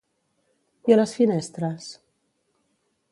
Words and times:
I 0.91 0.95
a 0.95 0.97
les 1.01 1.13
finestres? 1.19 1.91